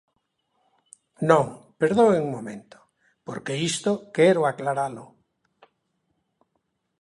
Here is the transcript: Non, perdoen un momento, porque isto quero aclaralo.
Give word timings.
Non, 1.29 1.45
perdoen 1.81 2.19
un 2.25 2.29
momento, 2.37 2.77
porque 3.27 3.61
isto 3.71 3.91
quero 4.15 4.41
aclaralo. 4.51 5.05